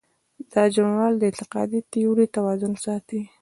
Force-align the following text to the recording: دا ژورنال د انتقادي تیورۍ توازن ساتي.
دا 0.51 0.63
ژورنال 0.73 1.13
د 1.17 1.23
انتقادي 1.31 1.79
تیورۍ 1.91 2.27
توازن 2.35 2.73
ساتي. 2.85 3.21